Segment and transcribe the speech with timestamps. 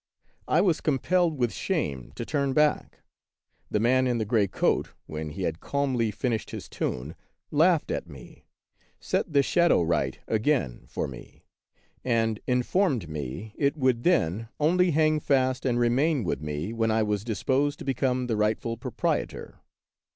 [0.47, 3.01] I was compelled with shame to turn back.
[3.69, 7.13] The man in the gray coat, when he had calmly fin ished his tune,
[7.51, 8.47] laughed at me,
[8.99, 11.43] set the shadow right again for me,
[12.03, 16.89] and informed me that it would then only hang fast and remain with me when
[16.89, 19.59] I was disposed to become the rightful proprietor.